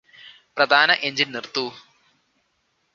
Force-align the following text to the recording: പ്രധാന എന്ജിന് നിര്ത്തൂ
പ്രധാന 0.57 0.91
എന്ജിന് 1.01 1.33
നിര്ത്തൂ 1.35 1.65